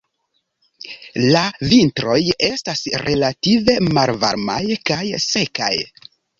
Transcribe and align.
La 1.35 1.43
vintroj 1.73 2.17
estas 2.49 2.83
relative 3.05 3.79
malvarmaj 3.93 4.61
kaj 4.93 5.01
sekaj. 5.31 5.73